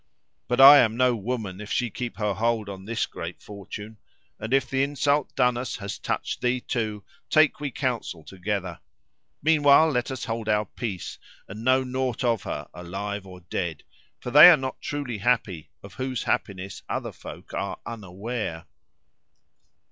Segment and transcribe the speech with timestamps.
[0.47, 3.97] But I am no woman if she keep her hold on this great fortune;
[4.39, 8.79] and if the insult done us has touched thee too, take we counsel together.
[9.43, 13.83] Meanwhile let us hold our peace, and know naught of her, alive or dead.
[14.19, 18.65] For they are not truly happy of whose happiness other folk are unaware."